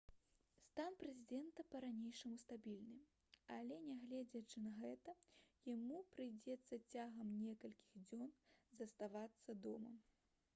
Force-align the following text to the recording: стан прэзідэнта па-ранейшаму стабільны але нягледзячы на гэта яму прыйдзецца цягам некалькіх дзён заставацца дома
стан 0.67 0.93
прэзідэнта 1.01 1.63
па-ранейшаму 1.73 2.37
стабільны 2.43 2.97
але 3.57 3.77
нягледзячы 3.89 4.63
на 4.69 4.73
гэта 4.79 5.15
яму 5.73 6.01
прыйдзецца 6.17 6.81
цягам 6.95 7.29
некалькіх 7.43 8.01
дзён 8.09 8.33
заставацца 8.83 9.59
дома 9.69 9.95